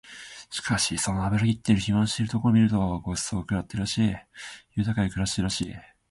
[0.49, 4.15] しかしその脂ぎって肥満しているところを見ると御馳走を食ってるらしい、
[4.73, 5.75] 豊かに暮らしているらしい